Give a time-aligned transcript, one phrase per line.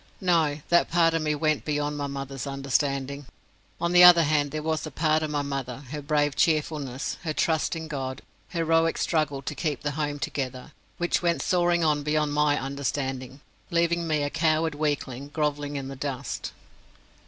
[0.19, 3.27] No, that part of me went beyond my mother's understanding.
[3.79, 7.33] On the other hand, there was a part of my mother her brave cheerfulness, her
[7.33, 12.01] trust in God, her heroic struggle to keep the home together which went soaring on
[12.01, 16.51] beyond my understanding, leaving me a coward weakling, grovelling in the dust.